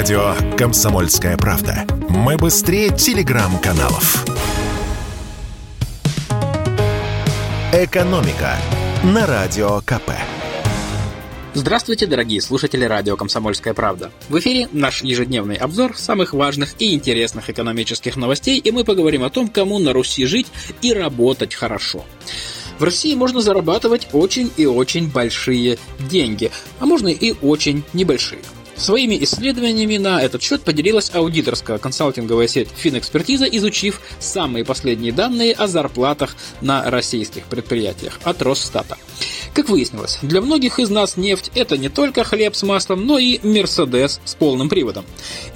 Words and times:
Радио 0.00 0.34
«Комсомольская 0.56 1.36
правда». 1.36 1.84
Мы 2.08 2.38
быстрее 2.38 2.88
телеграм-каналов. 2.88 4.24
«Экономика» 7.70 8.56
на 9.04 9.26
Радио 9.26 9.82
КП. 9.82 10.12
Здравствуйте, 11.52 12.06
дорогие 12.06 12.40
слушатели 12.40 12.86
радио 12.86 13.14
«Комсомольская 13.18 13.74
правда». 13.74 14.10
В 14.30 14.38
эфире 14.38 14.70
наш 14.72 15.02
ежедневный 15.02 15.56
обзор 15.56 15.94
самых 15.98 16.32
важных 16.32 16.76
и 16.78 16.94
интересных 16.94 17.50
экономических 17.50 18.16
новостей, 18.16 18.58
и 18.58 18.70
мы 18.70 18.84
поговорим 18.84 19.22
о 19.22 19.28
том, 19.28 19.48
кому 19.48 19.78
на 19.78 19.92
Руси 19.92 20.24
жить 20.24 20.46
и 20.80 20.94
работать 20.94 21.54
хорошо. 21.54 22.06
В 22.78 22.84
России 22.84 23.14
можно 23.14 23.42
зарабатывать 23.42 24.08
очень 24.14 24.50
и 24.56 24.64
очень 24.64 25.10
большие 25.10 25.76
деньги, 25.98 26.50
а 26.78 26.86
можно 26.86 27.08
и 27.08 27.34
очень 27.42 27.84
небольшие. 27.92 28.40
Своими 28.80 29.22
исследованиями 29.22 29.98
на 29.98 30.22
этот 30.22 30.40
счет 30.40 30.62
поделилась 30.62 31.10
аудиторская 31.14 31.76
консалтинговая 31.76 32.48
сеть 32.48 32.70
Финэкспертиза, 32.74 33.44
изучив 33.44 34.00
самые 34.20 34.64
последние 34.64 35.12
данные 35.12 35.52
о 35.52 35.66
зарплатах 35.66 36.34
на 36.62 36.90
российских 36.90 37.44
предприятиях 37.44 38.18
от 38.24 38.40
Росстата. 38.40 38.96
Как 39.52 39.68
выяснилось, 39.68 40.18
для 40.22 40.40
многих 40.40 40.78
из 40.78 40.90
нас 40.90 41.16
нефть– 41.16 41.50
это 41.56 41.76
не 41.76 41.88
только 41.88 42.22
хлеб 42.22 42.54
с 42.54 42.62
маслом, 42.62 43.04
но 43.04 43.18
и 43.18 43.40
Мерседес 43.42 44.20
с 44.24 44.34
полным 44.36 44.68
приводом. 44.68 45.04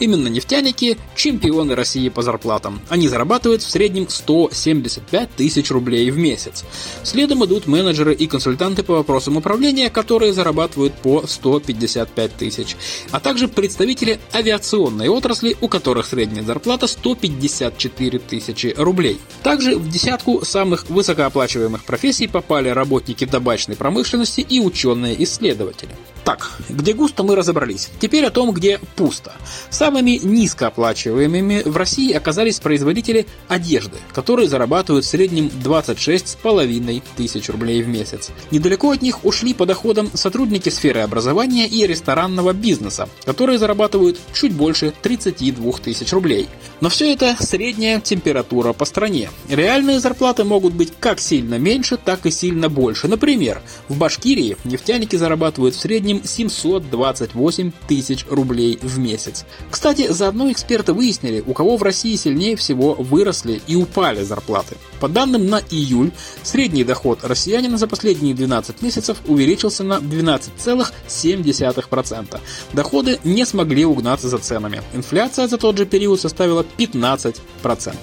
Именно 0.00 0.26
нефтяники– 0.26 0.98
чемпионы 1.14 1.76
России 1.76 2.08
по 2.08 2.22
зарплатам. 2.22 2.80
Они 2.88 3.06
зарабатывают 3.06 3.62
в 3.62 3.70
среднем 3.70 4.08
175 4.08 5.30
тысяч 5.36 5.70
рублей 5.70 6.10
в 6.10 6.18
месяц. 6.18 6.64
Следом 7.04 7.44
идут 7.44 7.68
менеджеры 7.68 8.14
и 8.14 8.26
консультанты 8.26 8.82
по 8.82 8.94
вопросам 8.94 9.36
управления, 9.36 9.90
которые 9.90 10.32
зарабатывают 10.32 10.94
по 10.94 11.24
155 11.24 12.36
тысяч, 12.36 12.76
а 13.12 13.20
также 13.20 13.46
представители 13.46 14.18
авиационной 14.34 15.08
отрасли, 15.08 15.56
у 15.60 15.68
которых 15.68 16.06
средняя 16.06 16.44
зарплата 16.44 16.88
154 16.88 18.18
тысячи 18.18 18.74
рублей. 18.76 19.20
Также 19.44 19.76
в 19.76 19.88
десятку 19.88 20.44
самых 20.44 20.90
высокооплачиваемых 20.90 21.84
профессий 21.84 22.26
попали 22.26 22.70
работники 22.70 23.24
табачной 23.24 23.76
промышленности 23.84 24.40
и 24.40 24.60
ученые-исследователи. 24.60 25.94
Так, 26.24 26.52
где 26.70 26.94
густо 26.94 27.22
мы 27.22 27.36
разобрались. 27.36 27.90
Теперь 28.00 28.24
о 28.24 28.30
том, 28.30 28.52
где 28.52 28.80
пусто. 28.96 29.32
Самыми 29.68 30.18
низкооплачиваемыми 30.22 31.64
в 31.66 31.76
России 31.76 32.10
оказались 32.14 32.60
производители 32.60 33.26
одежды, 33.46 33.98
которые 34.14 34.48
зарабатывают 34.48 35.04
в 35.04 35.08
среднем 35.08 35.50
26,5 35.62 37.02
тысяч 37.14 37.50
рублей 37.50 37.82
в 37.82 37.88
месяц. 37.88 38.30
Недалеко 38.50 38.92
от 38.92 39.02
них 39.02 39.22
ушли 39.26 39.52
по 39.52 39.66
доходам 39.66 40.10
сотрудники 40.14 40.70
сферы 40.70 41.00
образования 41.00 41.68
и 41.68 41.86
ресторанного 41.86 42.54
бизнеса, 42.54 43.06
которые 43.26 43.58
зарабатывают 43.58 44.18
чуть 44.32 44.54
больше 44.54 44.94
32 45.02 45.72
тысяч 45.72 46.10
рублей. 46.14 46.48
Но 46.80 46.88
все 46.88 47.12
это 47.12 47.36
средняя 47.38 48.00
температура 48.00 48.72
по 48.72 48.86
стране. 48.86 49.28
Реальные 49.50 50.00
зарплаты 50.00 50.44
могут 50.44 50.72
быть 50.72 50.94
как 50.98 51.20
сильно 51.20 51.58
меньше, 51.58 51.98
так 51.98 52.24
и 52.24 52.30
сильно 52.30 52.70
больше. 52.70 53.08
Например, 53.08 53.60
в 53.88 53.98
Башкирии 53.98 54.56
нефтяники 54.64 55.16
зарабатывают 55.16 55.74
в 55.74 55.80
среднем 55.80 56.22
728 56.24 57.72
тысяч 57.86 58.24
рублей 58.28 58.78
в 58.82 58.98
месяц. 58.98 59.44
Кстати, 59.70 60.10
заодно 60.10 60.50
эксперты 60.50 60.92
выяснили, 60.92 61.44
у 61.46 61.52
кого 61.52 61.76
в 61.76 61.82
России 61.82 62.16
сильнее 62.16 62.56
всего 62.56 62.94
выросли 62.94 63.60
и 63.66 63.76
упали 63.76 64.22
зарплаты. 64.22 64.76
По 65.00 65.08
данным 65.08 65.48
на 65.48 65.60
июль, 65.70 66.12
средний 66.42 66.84
доход 66.84 67.20
россиянина 67.22 67.78
за 67.78 67.86
последние 67.86 68.34
12 68.34 68.82
месяцев 68.82 69.18
увеличился 69.26 69.84
на 69.84 69.98
12,7%. 69.98 72.40
Доходы 72.72 73.20
не 73.24 73.44
смогли 73.44 73.84
угнаться 73.84 74.28
за 74.28 74.38
ценами. 74.38 74.82
Инфляция 74.94 75.48
за 75.48 75.58
тот 75.58 75.76
же 75.78 75.86
период 75.86 76.20
составила 76.20 76.64
15%. 76.78 77.94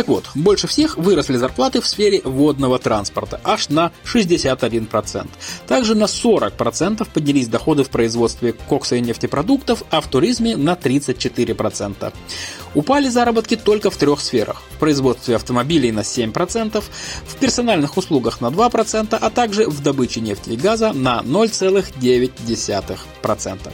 Так 0.00 0.08
вот, 0.08 0.24
больше 0.34 0.66
всех 0.66 0.96
выросли 0.96 1.36
зарплаты 1.36 1.82
в 1.82 1.86
сфере 1.86 2.22
водного 2.24 2.78
транспорта, 2.78 3.38
аж 3.44 3.68
на 3.68 3.92
61%. 4.06 5.28
Также 5.66 5.94
на 5.94 6.04
40% 6.04 7.06
поднялись 7.12 7.48
доходы 7.48 7.84
в 7.84 7.90
производстве 7.90 8.54
кокса 8.54 8.96
и 8.96 9.02
нефтепродуктов, 9.02 9.84
а 9.90 10.00
в 10.00 10.06
туризме 10.06 10.56
на 10.56 10.72
34%. 10.72 12.14
Упали 12.74 13.10
заработки 13.10 13.56
только 13.56 13.90
в 13.90 13.98
трех 13.98 14.22
сферах. 14.22 14.62
В 14.70 14.78
производстве 14.78 15.36
автомобилей 15.36 15.92
на 15.92 16.00
7%, 16.00 16.82
в 17.26 17.34
персональных 17.34 17.98
услугах 17.98 18.40
на 18.40 18.46
2%, 18.46 19.18
а 19.20 19.28
также 19.28 19.68
в 19.68 19.82
добыче 19.82 20.22
нефти 20.22 20.52
и 20.52 20.56
газа 20.56 20.94
на 20.94 21.20
0,9%. 21.20 23.70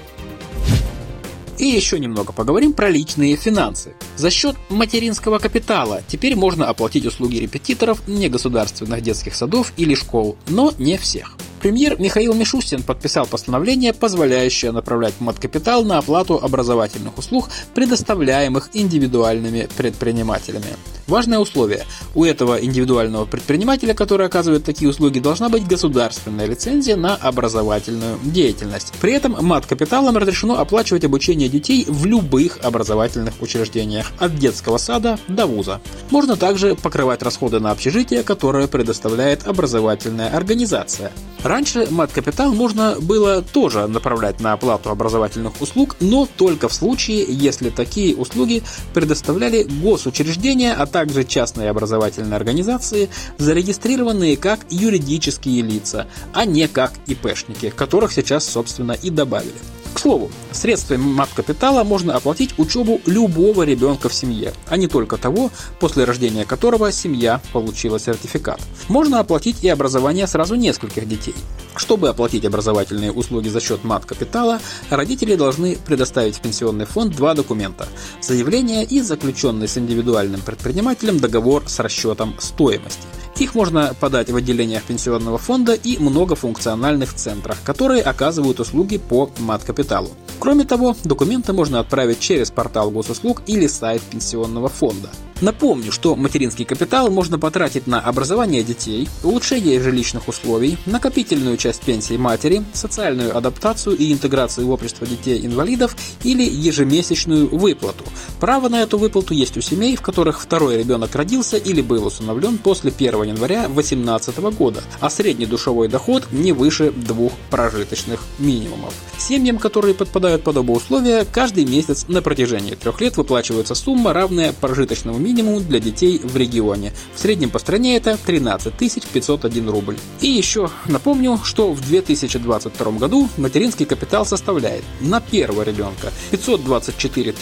И 1.58 1.64
еще 1.64 1.98
немного 1.98 2.32
поговорим 2.32 2.72
про 2.72 2.90
личные 2.90 3.36
финансы. 3.36 3.94
За 4.16 4.30
счет 4.30 4.56
материнского 4.68 5.38
капитала 5.38 6.02
теперь 6.06 6.36
можно 6.36 6.68
оплатить 6.68 7.06
услуги 7.06 7.36
репетиторов 7.36 8.06
негосударственных 8.06 9.02
детских 9.02 9.34
садов 9.34 9.72
или 9.76 9.94
школ, 9.94 10.36
но 10.48 10.72
не 10.78 10.98
всех. 10.98 11.36
Премьер 11.66 11.98
Михаил 11.98 12.32
Мишустин 12.32 12.84
подписал 12.84 13.26
постановление, 13.26 13.92
позволяющее 13.92 14.70
направлять 14.70 15.14
мат-капитал 15.18 15.82
на 15.82 15.98
оплату 15.98 16.38
образовательных 16.40 17.18
услуг, 17.18 17.48
предоставляемых 17.74 18.70
индивидуальными 18.72 19.68
предпринимателями. 19.76 20.76
Важное 21.08 21.40
условие– 21.40 21.84
у 22.14 22.24
этого 22.24 22.62
индивидуального 22.62 23.26
предпринимателя, 23.26 23.94
который 23.94 24.26
оказывает 24.26 24.64
такие 24.64 24.88
услуги, 24.88 25.18
должна 25.18 25.48
быть 25.48 25.66
государственная 25.66 26.46
лицензия 26.46 26.96
на 26.96 27.16
образовательную 27.16 28.18
деятельность. 28.22 28.92
При 29.00 29.12
этом 29.12 29.36
мат-капиталом 29.40 30.16
разрешено 30.16 30.58
оплачивать 30.58 31.04
обучение 31.04 31.48
детей 31.48 31.84
в 31.88 32.06
любых 32.06 32.58
образовательных 32.62 33.34
учреждениях, 33.40 34.06
от 34.18 34.36
детского 34.36 34.78
сада 34.78 35.18
до 35.26 35.46
вуза. 35.46 35.80
Можно 36.10 36.36
также 36.36 36.76
покрывать 36.76 37.22
расходы 37.22 37.58
на 37.58 37.72
общежитие, 37.72 38.22
которое 38.22 38.68
предоставляет 38.68 39.46
образовательная 39.46 40.28
организация. 40.28 41.12
Раньше 41.56 41.86
мат-капитал 41.90 42.52
можно 42.52 42.96
было 43.00 43.40
тоже 43.40 43.86
направлять 43.86 44.40
на 44.40 44.52
оплату 44.52 44.90
образовательных 44.90 45.62
услуг, 45.62 45.96
но 46.00 46.26
только 46.26 46.68
в 46.68 46.74
случае, 46.74 47.24
если 47.26 47.70
такие 47.70 48.14
услуги 48.14 48.62
предоставляли 48.92 49.62
госучреждения, 49.62 50.74
а 50.74 50.84
также 50.84 51.24
частные 51.24 51.70
образовательные 51.70 52.36
организации, 52.36 53.08
зарегистрированные 53.38 54.36
как 54.36 54.60
юридические 54.68 55.62
лица, 55.62 56.06
а 56.34 56.44
не 56.44 56.68
как 56.68 56.92
ИПшники, 57.06 57.70
которых 57.70 58.12
сейчас, 58.12 58.46
собственно, 58.46 58.92
и 58.92 59.08
добавили. 59.08 59.54
К 59.96 59.98
слову, 59.98 60.30
средствами 60.52 61.00
мат-капитала 61.00 61.82
можно 61.82 62.14
оплатить 62.14 62.58
учебу 62.58 63.00
любого 63.06 63.62
ребенка 63.62 64.10
в 64.10 64.14
семье, 64.14 64.52
а 64.68 64.76
не 64.76 64.88
только 64.88 65.16
того, 65.16 65.50
после 65.80 66.04
рождения 66.04 66.44
которого 66.44 66.92
семья 66.92 67.40
получила 67.54 67.98
сертификат. 67.98 68.60
Можно 68.88 69.20
оплатить 69.20 69.64
и 69.64 69.70
образование 69.70 70.26
сразу 70.26 70.54
нескольких 70.54 71.08
детей. 71.08 71.34
Чтобы 71.76 72.10
оплатить 72.10 72.44
образовательные 72.44 73.10
услуги 73.10 73.48
за 73.48 73.62
счет 73.62 73.84
мат-капитала, 73.84 74.60
родители 74.90 75.34
должны 75.34 75.76
предоставить 75.76 76.36
в 76.36 76.40
пенсионный 76.42 76.84
фонд 76.84 77.16
два 77.16 77.32
документа– 77.32 77.88
заявление 78.20 78.84
и 78.84 79.00
заключенный 79.00 79.66
с 79.66 79.78
индивидуальным 79.78 80.42
предпринимателем 80.42 81.20
договор 81.20 81.62
с 81.66 81.78
расчетом 81.80 82.34
стоимости. 82.38 83.06
Их 83.38 83.54
можно 83.54 83.94
подать 84.00 84.30
в 84.30 84.36
отделениях 84.36 84.82
пенсионного 84.84 85.36
фонда 85.36 85.74
и 85.74 85.98
многофункциональных 85.98 87.12
центрах, 87.12 87.58
которые 87.62 88.02
оказывают 88.02 88.60
услуги 88.60 88.96
по 88.96 89.30
мат-капиталу. 89.38 90.10
Кроме 90.40 90.64
того, 90.64 90.96
документы 91.04 91.52
можно 91.52 91.80
отправить 91.80 92.20
через 92.20 92.50
портал 92.50 92.90
госуслуг 92.90 93.42
или 93.46 93.66
сайт 93.66 94.00
пенсионного 94.02 94.68
фонда. 94.68 95.10
Напомню, 95.42 95.92
что 95.92 96.16
материнский 96.16 96.64
капитал 96.64 97.10
можно 97.10 97.38
потратить 97.38 97.86
на 97.86 98.00
образование 98.00 98.62
детей, 98.62 99.06
улучшение 99.22 99.82
жилищных 99.82 100.28
условий, 100.28 100.78
накопительную 100.86 101.58
часть 101.58 101.82
пенсии 101.82 102.16
матери, 102.16 102.64
социальную 102.72 103.36
адаптацию 103.36 103.96
и 103.98 104.10
интеграцию 104.12 104.66
в 104.66 104.70
общество 104.70 105.06
детей-инвалидов 105.06 105.94
или 106.24 106.42
ежемесячную 106.42 107.54
выплату. 107.54 108.04
Право 108.40 108.70
на 108.70 108.80
эту 108.80 108.96
выплату 108.96 109.34
есть 109.34 109.58
у 109.58 109.60
семей, 109.60 109.96
в 109.96 110.00
которых 110.00 110.40
второй 110.40 110.78
ребенок 110.78 111.14
родился 111.14 111.58
или 111.58 111.82
был 111.82 112.06
усыновлен 112.06 112.56
после 112.56 112.90
1 112.90 113.22
января 113.24 113.68
2018 113.68 114.38
года, 114.56 114.82
а 115.00 115.10
средний 115.10 115.46
душевой 115.46 115.88
доход 115.88 116.28
не 116.32 116.52
выше 116.52 116.92
двух 116.92 117.32
прожиточных 117.50 118.20
минимумов. 118.38 118.94
Семьям, 119.18 119.58
которые 119.58 119.94
подпадают 119.94 120.42
под 120.44 120.56
оба 120.56 120.72
условия, 120.72 121.26
каждый 121.30 121.66
месяц 121.66 122.06
на 122.08 122.22
протяжении 122.22 122.74
трех 122.74 123.02
лет 123.02 123.18
выплачивается 123.18 123.74
сумма, 123.74 124.14
равная 124.14 124.54
прожиточному 124.54 125.25
минимум 125.26 125.64
для 125.64 125.80
детей 125.80 126.20
в 126.22 126.36
регионе. 126.36 126.92
В 127.14 127.18
среднем 127.18 127.50
по 127.50 127.58
стране 127.58 127.96
это 127.96 128.16
13 128.16 128.72
501 129.12 129.70
рубль. 129.70 129.96
И 130.20 130.28
еще 130.28 130.70
напомню, 130.86 131.40
что 131.42 131.72
в 131.72 131.80
2022 131.80 132.92
году 132.92 133.28
материнский 133.36 133.86
капитал 133.86 134.24
составляет 134.24 134.84
на 135.00 135.20
первого 135.20 135.62
ребенка 135.62 136.12
524 136.30 137.32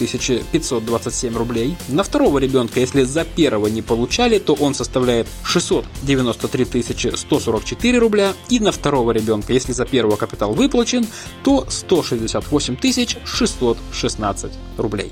527 0.51 1.37
рублей, 1.37 1.77
на 1.89 2.01
второго 2.03 2.39
ребенка, 2.39 2.79
если 2.79 3.03
за 3.03 3.23
первого 3.23 3.67
не 3.67 3.83
получали, 3.83 4.39
то 4.39 4.53
он 4.53 4.73
составляет 4.73 5.27
693 5.43 7.13
144 7.15 7.99
рубля, 7.99 8.33
и 8.49 8.59
на 8.59 8.71
второго 8.71 9.11
ребенка, 9.11 9.53
если 9.53 9.73
за 9.73 9.85
первого 9.85 10.15
капитал 10.15 10.53
выплачен, 10.53 11.05
то 11.43 11.67
168 11.69 12.77
616 13.25 14.51
рублей. 14.77 15.11